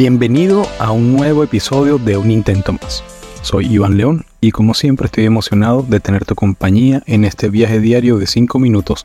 Bienvenido 0.00 0.66
a 0.78 0.92
un 0.92 1.12
nuevo 1.12 1.44
episodio 1.44 1.98
de 1.98 2.16
Un 2.16 2.30
Intento 2.30 2.72
Más. 2.72 3.04
Soy 3.42 3.66
Iván 3.66 3.98
León 3.98 4.24
y 4.40 4.50
como 4.50 4.72
siempre 4.72 5.04
estoy 5.04 5.26
emocionado 5.26 5.82
de 5.82 6.00
tener 6.00 6.24
tu 6.24 6.34
compañía 6.34 7.02
en 7.04 7.26
este 7.26 7.50
viaje 7.50 7.80
diario 7.80 8.16
de 8.16 8.26
5 8.26 8.58
minutos 8.58 9.04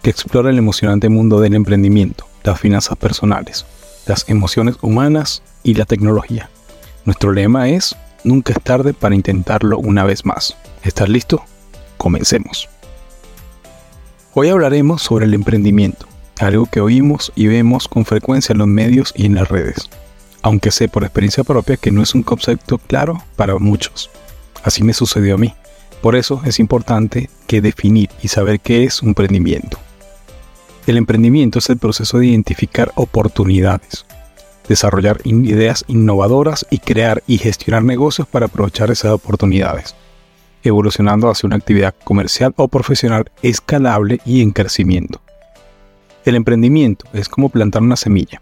que 0.00 0.08
explora 0.08 0.48
el 0.48 0.56
emocionante 0.56 1.10
mundo 1.10 1.40
del 1.40 1.52
emprendimiento, 1.52 2.26
las 2.42 2.58
finanzas 2.58 2.96
personales, 2.96 3.66
las 4.06 4.30
emociones 4.30 4.76
humanas 4.80 5.42
y 5.62 5.74
la 5.74 5.84
tecnología. 5.84 6.48
Nuestro 7.04 7.32
lema 7.32 7.68
es, 7.68 7.94
nunca 8.24 8.54
es 8.54 8.62
tarde 8.62 8.94
para 8.94 9.14
intentarlo 9.14 9.76
una 9.76 10.04
vez 10.04 10.24
más. 10.24 10.56
¿Estás 10.82 11.10
listo? 11.10 11.44
Comencemos. 11.98 12.70
Hoy 14.32 14.48
hablaremos 14.48 15.02
sobre 15.02 15.26
el 15.26 15.34
emprendimiento, 15.34 16.06
algo 16.38 16.64
que 16.64 16.80
oímos 16.80 17.30
y 17.36 17.46
vemos 17.46 17.88
con 17.88 18.06
frecuencia 18.06 18.54
en 18.54 18.60
los 18.60 18.68
medios 18.68 19.12
y 19.14 19.26
en 19.26 19.34
las 19.34 19.46
redes 19.46 19.90
aunque 20.42 20.70
sé 20.70 20.88
por 20.88 21.04
experiencia 21.04 21.44
propia 21.44 21.76
que 21.76 21.90
no 21.90 22.02
es 22.02 22.14
un 22.14 22.22
concepto 22.22 22.78
claro 22.78 23.22
para 23.36 23.58
muchos. 23.58 24.10
Así 24.62 24.82
me 24.82 24.92
sucedió 24.92 25.34
a 25.34 25.38
mí. 25.38 25.54
Por 26.02 26.16
eso 26.16 26.40
es 26.44 26.58
importante 26.58 27.28
que 27.46 27.60
definir 27.60 28.08
y 28.22 28.28
saber 28.28 28.60
qué 28.60 28.84
es 28.84 29.02
un 29.02 29.10
emprendimiento. 29.10 29.78
El 30.86 30.96
emprendimiento 30.96 31.58
es 31.58 31.68
el 31.68 31.78
proceso 31.78 32.18
de 32.18 32.26
identificar 32.26 32.90
oportunidades, 32.94 34.06
desarrollar 34.66 35.20
ideas 35.24 35.84
innovadoras 35.88 36.66
y 36.70 36.78
crear 36.78 37.22
y 37.26 37.38
gestionar 37.38 37.84
negocios 37.84 38.26
para 38.26 38.46
aprovechar 38.46 38.90
esas 38.90 39.12
oportunidades, 39.12 39.94
evolucionando 40.62 41.28
hacia 41.28 41.46
una 41.46 41.56
actividad 41.56 41.94
comercial 42.02 42.54
o 42.56 42.68
profesional 42.68 43.30
escalable 43.42 44.20
y 44.24 44.40
en 44.40 44.52
crecimiento. 44.52 45.20
El 46.24 46.34
emprendimiento 46.34 47.04
es 47.12 47.28
como 47.28 47.50
plantar 47.50 47.82
una 47.82 47.96
semilla 47.96 48.40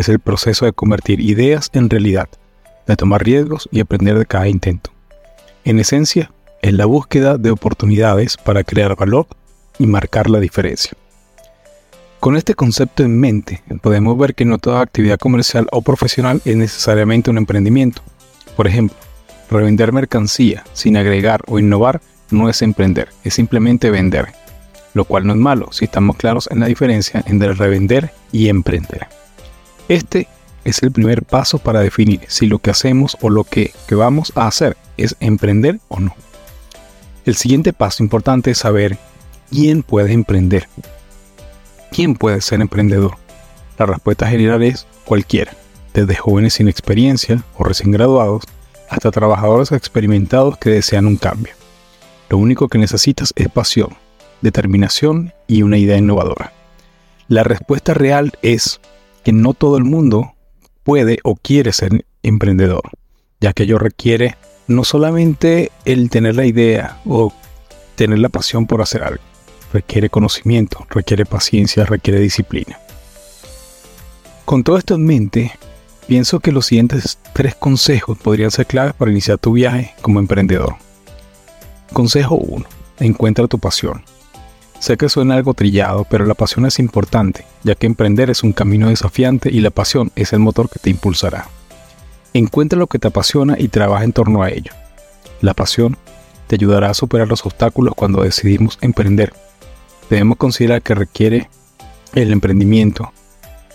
es 0.00 0.08
el 0.08 0.18
proceso 0.18 0.64
de 0.64 0.72
convertir 0.72 1.20
ideas 1.20 1.70
en 1.74 1.90
realidad, 1.90 2.28
de 2.86 2.96
tomar 2.96 3.22
riesgos 3.22 3.68
y 3.70 3.80
aprender 3.80 4.18
de 4.18 4.26
cada 4.26 4.48
intento. 4.48 4.90
En 5.64 5.78
esencia, 5.78 6.30
es 6.62 6.72
la 6.72 6.86
búsqueda 6.86 7.36
de 7.38 7.50
oportunidades 7.50 8.36
para 8.36 8.64
crear 8.64 8.96
valor 8.96 9.26
y 9.78 9.86
marcar 9.86 10.28
la 10.28 10.40
diferencia. 10.40 10.92
Con 12.18 12.36
este 12.36 12.54
concepto 12.54 13.02
en 13.02 13.18
mente, 13.18 13.62
podemos 13.82 14.16
ver 14.18 14.34
que 14.34 14.44
no 14.44 14.58
toda 14.58 14.82
actividad 14.82 15.18
comercial 15.18 15.66
o 15.72 15.82
profesional 15.82 16.42
es 16.44 16.56
necesariamente 16.56 17.30
un 17.30 17.38
emprendimiento. 17.38 18.02
Por 18.56 18.66
ejemplo, 18.66 18.96
revender 19.50 19.92
mercancía 19.92 20.64
sin 20.72 20.96
agregar 20.96 21.42
o 21.46 21.58
innovar 21.58 22.00
no 22.30 22.48
es 22.48 22.62
emprender, 22.62 23.08
es 23.24 23.34
simplemente 23.34 23.90
vender, 23.90 24.28
lo 24.94 25.04
cual 25.04 25.26
no 25.26 25.32
es 25.32 25.38
malo 25.38 25.72
si 25.72 25.86
estamos 25.86 26.16
claros 26.16 26.48
en 26.50 26.60
la 26.60 26.66
diferencia 26.66 27.22
entre 27.26 27.54
revender 27.54 28.12
y 28.32 28.48
emprender. 28.48 29.06
Este 29.90 30.28
es 30.64 30.84
el 30.84 30.92
primer 30.92 31.24
paso 31.24 31.58
para 31.58 31.80
definir 31.80 32.20
si 32.28 32.46
lo 32.46 32.60
que 32.60 32.70
hacemos 32.70 33.18
o 33.22 33.28
lo 33.28 33.42
que, 33.42 33.72
vamos 33.90 34.32
a 34.36 34.46
hacer 34.46 34.76
es 34.96 35.16
emprender 35.18 35.80
o 35.88 35.98
no. 35.98 36.14
El 37.24 37.34
siguiente 37.34 37.72
paso 37.72 38.04
importante 38.04 38.52
es 38.52 38.58
saber 38.58 38.98
quién 39.50 39.82
puede 39.82 40.12
emprender. 40.12 40.68
¿Quién 41.90 42.14
puede 42.14 42.40
ser 42.40 42.60
emprendedor? 42.60 43.16
La 43.78 43.86
respuesta 43.86 44.28
general 44.28 44.62
es 44.62 44.86
cualquiera, 45.04 45.56
desde 45.92 46.14
jóvenes 46.14 46.54
sin 46.54 46.68
experiencia 46.68 47.42
o 47.58 47.64
recién 47.64 47.90
graduados 47.90 48.44
hasta 48.88 49.10
trabajadores 49.10 49.72
experimentados 49.72 50.56
que 50.58 50.70
desean 50.70 51.08
un 51.08 51.16
cambio. 51.16 51.54
Lo 52.28 52.38
único 52.38 52.68
que 52.68 52.78
necesitas 52.78 53.32
es 53.34 53.48
pasión, 53.48 53.96
determinación 54.40 55.32
y 55.48 55.62
una 55.62 55.78
idea 55.78 55.96
innovadora. 55.96 56.52
La 57.26 57.42
respuesta 57.42 57.92
real 57.92 58.30
es 58.40 58.80
que 59.24 59.32
no 59.32 59.54
todo 59.54 59.76
el 59.76 59.84
mundo 59.84 60.34
puede 60.82 61.18
o 61.24 61.36
quiere 61.36 61.72
ser 61.72 62.04
emprendedor, 62.22 62.90
ya 63.40 63.52
que 63.52 63.64
ello 63.64 63.78
requiere 63.78 64.36
no 64.66 64.84
solamente 64.84 65.72
el 65.84 66.10
tener 66.10 66.36
la 66.36 66.46
idea 66.46 67.00
o 67.04 67.32
tener 67.96 68.18
la 68.18 68.28
pasión 68.28 68.66
por 68.66 68.82
hacer 68.82 69.02
algo, 69.02 69.22
requiere 69.72 70.10
conocimiento, 70.10 70.86
requiere 70.90 71.26
paciencia, 71.26 71.84
requiere 71.84 72.20
disciplina. 72.20 72.78
Con 74.44 74.64
todo 74.64 74.78
esto 74.78 74.94
en 74.94 75.04
mente, 75.04 75.52
pienso 76.06 76.40
que 76.40 76.52
los 76.52 76.66
siguientes 76.66 77.18
tres 77.32 77.54
consejos 77.54 78.18
podrían 78.18 78.50
ser 78.50 78.66
claves 78.66 78.94
para 78.94 79.10
iniciar 79.10 79.38
tu 79.38 79.52
viaje 79.52 79.94
como 80.02 80.18
emprendedor. 80.18 80.76
Consejo 81.92 82.36
1. 82.36 82.64
Encuentra 83.00 83.48
tu 83.48 83.58
pasión. 83.58 84.02
Sé 84.80 84.96
que 84.96 85.10
suena 85.10 85.34
algo 85.34 85.52
trillado, 85.52 86.06
pero 86.08 86.24
la 86.24 86.32
pasión 86.32 86.64
es 86.64 86.78
importante, 86.78 87.44
ya 87.62 87.74
que 87.74 87.86
emprender 87.86 88.30
es 88.30 88.42
un 88.42 88.54
camino 88.54 88.88
desafiante 88.88 89.50
y 89.52 89.60
la 89.60 89.70
pasión 89.70 90.10
es 90.16 90.32
el 90.32 90.38
motor 90.38 90.70
que 90.70 90.78
te 90.78 90.88
impulsará. 90.88 91.48
Encuentra 92.32 92.78
lo 92.78 92.86
que 92.86 92.98
te 92.98 93.08
apasiona 93.08 93.56
y 93.58 93.68
trabaja 93.68 94.04
en 94.04 94.14
torno 94.14 94.42
a 94.42 94.48
ello. 94.48 94.72
La 95.42 95.52
pasión 95.52 95.98
te 96.46 96.56
ayudará 96.56 96.88
a 96.88 96.94
superar 96.94 97.28
los 97.28 97.44
obstáculos 97.44 97.92
cuando 97.94 98.22
decidimos 98.22 98.78
emprender. 98.80 99.34
Debemos 100.08 100.38
considerar 100.38 100.80
que 100.80 100.94
requiere 100.94 101.50
el 102.14 102.32
emprendimiento, 102.32 103.12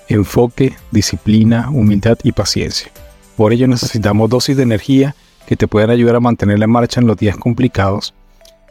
enfoque, 0.08 0.74
disciplina, 0.90 1.70
humildad 1.70 2.18
y 2.24 2.32
paciencia. 2.32 2.92
Por 3.38 3.54
ello 3.54 3.68
necesitamos 3.68 4.32
dosis 4.32 4.58
de 4.58 4.64
energía 4.64 5.16
que 5.46 5.56
te 5.56 5.68
puedan 5.68 5.92
ayudar 5.92 6.16
a 6.16 6.20
mantener 6.20 6.62
en 6.64 6.70
marcha 6.72 7.00
en 7.00 7.06
los 7.06 7.18
días 7.18 7.38
complicados 7.38 8.16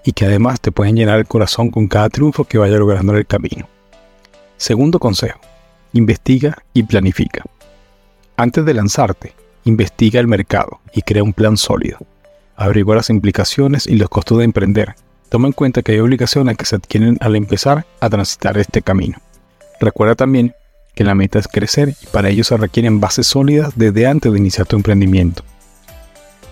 y 0.05 0.13
que 0.13 0.27
además 0.27 0.61
te 0.61 0.71
pueden 0.71 0.97
llenar 0.97 1.19
el 1.19 1.27
corazón 1.27 1.71
con 1.71 1.89
cada 1.89 2.09
triunfo 2.11 2.45
que 2.45 2.59
vaya 2.59 2.77
logrando 2.77 3.13
en 3.13 3.19
el 3.19 3.27
camino. 3.27 3.69
Segundo 4.57 4.99
consejo, 4.99 5.41
investiga 5.93 6.59
y 6.73 6.83
planifica. 6.83 7.43
Antes 8.37 8.65
de 8.65 8.75
lanzarte, 8.75 9.33
investiga 9.65 10.21
el 10.21 10.27
mercado 10.27 10.81
y 10.93 11.03
crea 11.03 11.23
un 11.23 11.33
plan 11.33 11.57
sólido. 11.57 11.99
Averigua 12.57 12.97
las 12.97 13.11
implicaciones 13.11 13.87
y 13.87 13.97
los 13.97 14.09
costos 14.09 14.39
de 14.39 14.45
emprender. 14.45 14.95
Toma 15.29 15.49
en 15.49 15.53
cuenta 15.53 15.83
que 15.83 15.93
hay 15.93 15.99
obligaciones 15.99 16.57
que 16.57 16.67
se 16.67 16.77
adquieren 16.77 17.17
al 17.21 17.35
empezar 17.35 17.87
a 18.01 18.11
transitar 18.11 18.59
este 18.59 18.83
camino. 18.83 19.19
Recuerda 19.81 20.15
también 20.15 20.55
que 20.95 21.05
la 21.05 21.15
meta 21.15 21.39
es 21.39 21.49
crecer 21.49 21.95
y 22.01 22.07
para 22.07 22.29
ello 22.29 22.45
se 22.45 22.57
requieren 22.57 23.01
bases 23.01 23.27
sólidas 23.27 23.73
desde 23.75 24.07
antes 24.07 24.33
de 24.33 24.39
iniciar 24.39 24.67
tu 24.67 24.77
emprendimiento. 24.77 25.43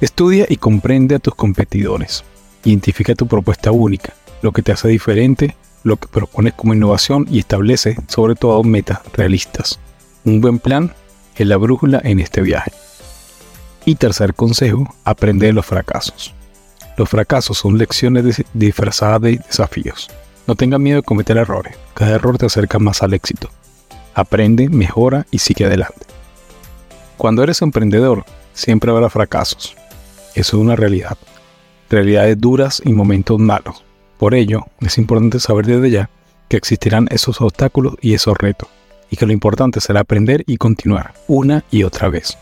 Estudia 0.01 0.47
y 0.49 0.57
comprende 0.57 1.15
a 1.15 1.21
tus 1.21 1.35
competidores. 1.35 2.25
Identifica 2.65 3.15
tu 3.15 3.27
propuesta 3.27 3.73
única, 3.73 4.15
lo 4.41 4.53
que 4.53 4.63
te 4.63 4.73
hace 4.73 4.89
diferente, 4.89 5.57
lo 5.83 5.97
que 5.97 6.09
propones 6.09 6.55
como 6.55 6.75
innovación 6.75 7.27
y 7.31 7.41
establece 7.41 7.97
sobre 8.09 8.35
todo 8.35 8.63
metas 8.63 9.01
realistas. 9.15 9.81
Un 10.25 10.41
buen 10.41 10.59
plan 10.59 10.93
es 11.37 11.47
la 11.47 11.57
brújula 11.57 12.01
en 12.05 12.21
este 12.21 12.41
viaje. 12.41 12.73
Y 13.85 13.97
tercer 13.97 14.35
consejo, 14.35 14.95
aprende 15.05 15.47
de 15.47 15.53
los 15.53 15.67
fracasos. 15.67 16.35
Los 16.97 17.09
fracasos 17.09 17.59
son 17.59 17.79
lecciones 17.79 18.45
disfrazadas 18.53 19.23
de 19.23 19.39
desafíos. 19.39 20.09
No 20.47 20.55
tengas 20.55 20.79
miedo 20.79 20.97
de 20.99 21.03
cometer 21.03 21.37
errores. 21.37 21.77
Cada 21.95 22.13
error 22.13 22.39
te 22.39 22.47
acerca 22.47 22.79
más 22.79 23.03
al 23.03 23.15
éxito. 23.15 23.51
Aprende, 24.15 24.69
mejora 24.69 25.27
y 25.31 25.39
sigue 25.39 25.65
adelante. 25.65 26.07
Cuando 27.17 27.43
eres 27.43 27.63
emprendedor, 27.63 28.25
siempre 28.53 28.91
habrá 28.91 29.09
fracasos. 29.09 29.75
Eso 30.35 30.57
es 30.57 30.63
una 30.63 30.77
realidad 30.77 31.17
realidades 31.93 32.41
duras 32.41 32.83
y 32.85 32.93
momentos 32.93 33.39
malos. 33.39 33.85
Por 34.19 34.35
ello, 34.35 34.67
es 34.81 34.99
importante 34.99 35.39
saber 35.41 35.67
desde 35.67 35.91
ya 35.91 36.11
que 36.49 36.57
existirán 36.57 37.09
esos 37.11 37.41
obstáculos 37.41 37.95
y 38.01 38.15
esos 38.15 38.37
retos, 38.37 38.69
y 39.11 39.17
que 39.17 39.27
lo 39.27 39.33
importante 39.33 39.81
será 39.81 40.01
aprender 40.01 40.45
y 40.47 40.57
continuar 40.57 41.15
una 41.29 41.65
y 41.71 41.85
otra 41.85 42.09
vez. 42.09 42.37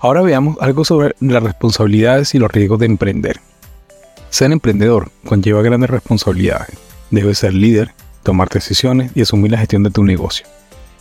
Ahora 0.00 0.22
veamos 0.22 0.56
algo 0.60 0.84
sobre 0.84 1.14
las 1.20 1.42
responsabilidades 1.42 2.34
y 2.34 2.38
los 2.38 2.50
riesgos 2.50 2.80
de 2.80 2.86
emprender. 2.86 3.40
Ser 4.30 4.50
emprendedor 4.50 5.10
conlleva 5.24 5.62
grandes 5.62 5.90
responsabilidades. 5.90 6.76
Debes 7.10 7.38
ser 7.38 7.54
líder, 7.54 7.92
tomar 8.22 8.48
decisiones 8.48 9.12
y 9.14 9.22
asumir 9.22 9.52
la 9.52 9.58
gestión 9.58 9.82
de 9.82 9.90
tu 9.90 10.02
negocio. 10.02 10.46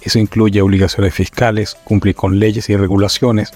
Eso 0.02 0.20
incluye 0.20 0.62
obligaciones 0.62 1.14
fiscales, 1.14 1.78
cumplir 1.84 2.16
con 2.16 2.40
leyes 2.40 2.70
y 2.70 2.76
regulaciones, 2.76 3.52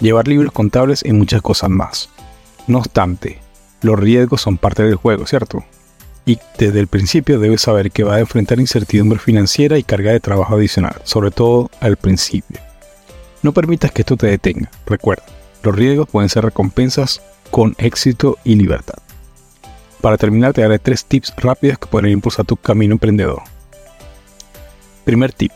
llevar 0.00 0.28
libros 0.28 0.52
contables 0.52 1.04
y 1.04 1.12
muchas 1.12 1.40
cosas 1.40 1.70
más. 1.70 2.08
No 2.66 2.78
obstante, 2.78 3.40
los 3.82 3.98
riesgos 3.98 4.40
son 4.40 4.56
parte 4.56 4.82
del 4.82 4.96
juego, 4.96 5.26
¿cierto? 5.26 5.64
Y 6.26 6.38
desde 6.58 6.80
el 6.80 6.86
principio 6.86 7.38
debes 7.38 7.60
saber 7.60 7.90
que 7.90 8.04
va 8.04 8.14
a 8.14 8.20
enfrentar 8.20 8.58
incertidumbre 8.58 9.18
financiera 9.18 9.76
y 9.76 9.82
carga 9.82 10.12
de 10.12 10.20
trabajo 10.20 10.54
adicional, 10.54 10.96
sobre 11.04 11.30
todo 11.30 11.70
al 11.80 11.96
principio. 11.96 12.58
No 13.42 13.52
permitas 13.52 13.92
que 13.92 14.02
esto 14.02 14.16
te 14.16 14.28
detenga. 14.28 14.70
Recuerda, 14.86 15.24
los 15.62 15.74
riesgos 15.74 16.08
pueden 16.08 16.30
ser 16.30 16.44
recompensas 16.44 17.20
con 17.50 17.74
éxito 17.76 18.38
y 18.42 18.54
libertad. 18.54 18.98
Para 20.00 20.16
terminar, 20.16 20.54
te 20.54 20.62
daré 20.62 20.78
tres 20.78 21.04
tips 21.04 21.34
rápidos 21.36 21.78
que 21.78 21.86
pueden 21.86 22.10
impulsar 22.10 22.46
tu 22.46 22.56
camino 22.56 22.94
emprendedor. 22.94 23.42
Primer 25.04 25.32
tip, 25.32 25.52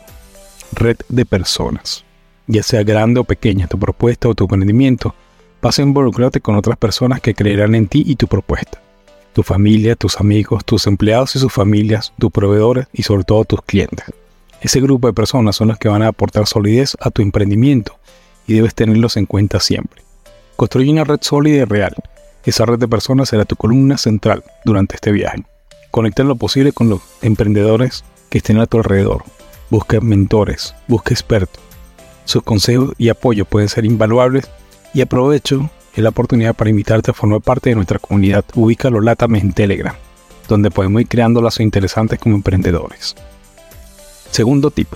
red 0.72 0.98
de 1.08 1.24
personas. 1.24 2.04
Ya 2.46 2.62
sea 2.62 2.82
grande 2.82 3.20
o 3.20 3.24
pequeña 3.24 3.68
tu 3.68 3.78
propuesta 3.78 4.28
o 4.28 4.34
tu 4.34 4.44
emprendimiento, 4.44 5.14
vas 5.60 5.78
a 5.78 5.82
involucrarte 5.82 6.40
con 6.40 6.56
otras 6.56 6.76
personas 6.76 7.20
que 7.20 7.34
creerán 7.34 7.74
en 7.74 7.88
ti 7.88 8.02
y 8.06 8.16
tu 8.16 8.26
propuesta. 8.26 8.80
Tu 9.32 9.42
familia, 9.42 9.96
tus 9.96 10.18
amigos, 10.20 10.64
tus 10.64 10.86
empleados 10.86 11.36
y 11.36 11.38
sus 11.38 11.52
familias, 11.52 12.12
tus 12.18 12.30
proveedores 12.30 12.86
y 12.92 13.02
sobre 13.02 13.24
todo 13.24 13.44
tus 13.44 13.62
clientes. 13.62 14.04
Ese 14.60 14.80
grupo 14.80 15.06
de 15.06 15.12
personas 15.12 15.56
son 15.56 15.68
los 15.68 15.78
que 15.78 15.88
van 15.88 16.02
a 16.02 16.08
aportar 16.08 16.46
solidez 16.46 16.96
a 17.00 17.10
tu 17.10 17.22
emprendimiento 17.22 17.96
y 18.46 18.54
debes 18.54 18.74
tenerlos 18.74 19.16
en 19.16 19.26
cuenta 19.26 19.60
siempre. 19.60 20.02
Construye 20.56 20.90
una 20.90 21.04
red 21.04 21.18
sólida 21.20 21.62
y 21.62 21.64
real. 21.64 21.94
Esa 22.44 22.64
red 22.64 22.78
de 22.78 22.88
personas 22.88 23.28
será 23.28 23.44
tu 23.44 23.54
columna 23.54 23.98
central 23.98 24.42
durante 24.64 24.96
este 24.96 25.12
viaje. 25.12 25.44
Conecta 25.90 26.24
lo 26.24 26.36
posible 26.36 26.72
con 26.72 26.88
los 26.88 27.00
emprendedores 27.22 28.04
que 28.30 28.38
estén 28.38 28.58
a 28.58 28.66
tu 28.66 28.78
alrededor. 28.78 29.22
Busca 29.70 30.00
mentores, 30.00 30.74
busca 30.88 31.14
expertos. 31.14 31.62
Sus 32.24 32.42
consejos 32.42 32.92
y 32.98 33.10
apoyo 33.10 33.44
pueden 33.44 33.68
ser 33.68 33.84
invaluables 33.84 34.48
y 34.94 35.00
aprovecho 35.00 35.70
la 36.02 36.10
oportunidad 36.10 36.54
para 36.54 36.70
invitarte 36.70 37.10
a 37.10 37.14
formar 37.14 37.40
parte 37.40 37.70
de 37.70 37.76
nuestra 37.76 37.98
comunidad 37.98 38.44
Ubícalo 38.54 39.00
Latam 39.00 39.34
en 39.36 39.52
Telegram, 39.52 39.94
donde 40.48 40.70
podemos 40.70 41.02
ir 41.02 41.08
creando 41.08 41.42
lazos 41.42 41.60
interesantes 41.60 42.18
como 42.18 42.36
emprendedores. 42.36 43.16
Segundo 44.30 44.70
tip, 44.70 44.88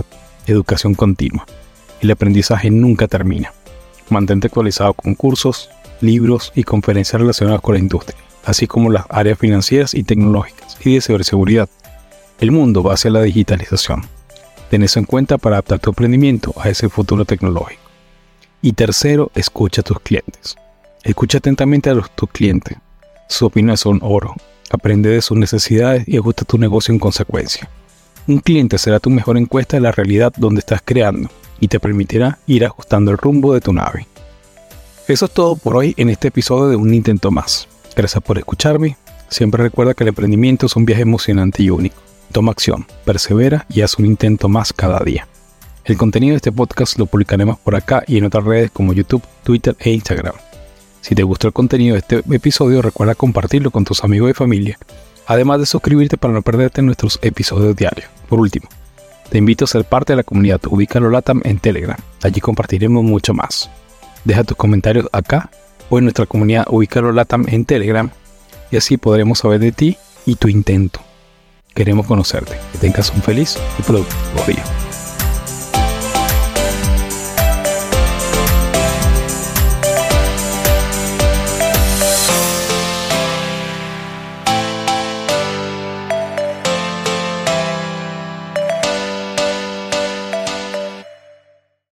educación 0.46 0.94
continua. 0.94 1.46
El 2.00 2.10
aprendizaje 2.10 2.70
nunca 2.70 3.08
termina. 3.08 3.52
Mantente 4.10 4.48
actualizado 4.48 4.94
con 4.94 5.14
cursos, 5.14 5.70
libros 6.00 6.52
y 6.54 6.64
conferencias 6.64 7.20
relacionadas 7.20 7.60
con 7.60 7.74
la 7.74 7.80
industria, 7.80 8.18
así 8.44 8.66
como 8.66 8.90
las 8.90 9.04
áreas 9.08 9.38
financieras 9.38 9.94
y 9.94 10.04
tecnológicas 10.04 10.76
y 10.84 10.94
de 10.94 11.00
ciberseguridad. 11.00 11.68
El 12.40 12.50
mundo 12.50 12.82
va 12.82 12.94
hacia 12.94 13.10
la 13.10 13.22
digitalización. 13.22 14.02
Ten 14.70 14.82
eso 14.82 14.98
en 14.98 15.04
cuenta 15.04 15.38
para 15.38 15.56
adaptar 15.56 15.78
tu 15.78 15.90
emprendimiento 15.90 16.54
a 16.60 16.68
ese 16.68 16.88
futuro 16.88 17.24
tecnológico. 17.24 17.81
Y 18.64 18.74
tercero, 18.74 19.32
escucha 19.34 19.80
a 19.80 19.84
tus 19.84 19.98
clientes. 19.98 20.54
Escucha 21.02 21.38
atentamente 21.38 21.90
a 21.90 22.00
tus 22.14 22.30
clientes. 22.30 22.78
Sus 23.28 23.42
opiniones 23.42 23.80
son 23.80 23.98
oro. 24.02 24.36
Aprende 24.70 25.10
de 25.10 25.20
sus 25.20 25.36
necesidades 25.36 26.06
y 26.06 26.16
ajusta 26.16 26.44
tu 26.44 26.58
negocio 26.58 26.94
en 26.94 27.00
consecuencia. 27.00 27.68
Un 28.28 28.38
cliente 28.38 28.78
será 28.78 29.00
tu 29.00 29.10
mejor 29.10 29.36
encuesta 29.36 29.76
de 29.76 29.80
la 29.80 29.90
realidad 29.90 30.32
donde 30.36 30.60
estás 30.60 30.80
creando 30.84 31.28
y 31.58 31.66
te 31.66 31.80
permitirá 31.80 32.38
ir 32.46 32.64
ajustando 32.64 33.10
el 33.10 33.18
rumbo 33.18 33.52
de 33.52 33.60
tu 33.60 33.72
nave. 33.72 34.06
Eso 35.08 35.26
es 35.26 35.32
todo 35.32 35.56
por 35.56 35.76
hoy 35.76 35.94
en 35.96 36.08
este 36.08 36.28
episodio 36.28 36.68
de 36.68 36.76
Un 36.76 36.94
Intento 36.94 37.32
Más. 37.32 37.66
Gracias 37.96 38.22
por 38.22 38.38
escucharme. 38.38 38.96
Siempre 39.28 39.64
recuerda 39.64 39.94
que 39.94 40.04
el 40.04 40.08
emprendimiento 40.08 40.66
es 40.66 40.76
un 40.76 40.84
viaje 40.84 41.02
emocionante 41.02 41.64
y 41.64 41.70
único. 41.70 42.00
Toma 42.30 42.52
acción, 42.52 42.86
persevera 43.04 43.66
y 43.68 43.80
haz 43.80 43.98
un 43.98 44.06
intento 44.06 44.48
más 44.48 44.72
cada 44.72 45.00
día. 45.00 45.26
El 45.84 45.96
contenido 45.96 46.32
de 46.32 46.37
este 46.37 46.52
podcast 46.52 46.96
lo 46.96 47.06
publicaremos 47.06 47.58
por 47.58 47.75
acá 47.75 48.05
y 48.06 48.17
en 48.17 48.25
otras 48.25 48.44
redes 48.44 48.70
como 48.70 48.93
YouTube, 48.93 49.23
Twitter 49.43 49.75
e 49.81 49.90
Instagram. 49.90 50.34
Si 51.00 51.17
te 51.17 51.25
gustó 51.25 51.49
el 51.49 51.52
contenido 51.52 51.94
de 51.94 51.99
este 51.99 52.23
episodio, 52.32 52.82
recuerda 52.82 53.17
compartirlo 53.17 53.73
con 53.73 53.84
tus 53.84 54.05
amigos 54.05 54.31
y 54.31 54.34
familia, 54.34 54.79
además 55.26 55.58
de 55.58 55.67
suscribirte 55.67 56.17
para 56.17 56.34
no 56.34 56.43
perderte 56.43 56.82
nuestros 56.82 57.19
episodios 57.23 57.75
diarios. 57.75 58.08
Por 58.29 58.38
último, 58.38 58.69
te 59.29 59.38
invito 59.38 59.64
a 59.64 59.69
ser 59.69 59.84
parte 59.84 60.12
de 60.12 60.19
la 60.19 60.23
comunidad 60.23 60.61
Ubícalo 60.70 61.11
Latam 61.11 61.40
en 61.43 61.58
Telegram. 61.58 61.99
Allí 62.23 62.40
compartiremos 62.40 63.02
mucho 63.02 63.34
más. 63.34 63.69
Deja 64.25 64.44
tus 64.44 64.56
comentarios 64.56 65.08
acá 65.11 65.50
o 65.90 65.99
en 65.99 66.05
nuestra 66.05 66.26
comunidad 66.26 66.64
Ubícalo 66.70 67.11
Latam 67.11 67.44
en 67.49 67.64
Telegram 67.64 68.08
y 68.70 68.76
así 68.76 68.99
podremos 68.99 69.40
saber 69.40 69.58
de 69.58 69.73
ti 69.73 69.96
y 70.26 70.37
tu 70.37 70.46
intento. 70.46 71.00
Queremos 71.75 72.06
conocerte. 72.06 72.56
Que 72.70 72.79
tengas 72.79 73.11
un 73.11 73.23
feliz 73.23 73.58
y 73.81 73.82
productivo 73.82 74.44
día. 74.46 74.81